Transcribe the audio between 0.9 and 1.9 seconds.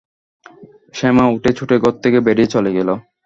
শ্যামা উঠে ছুটে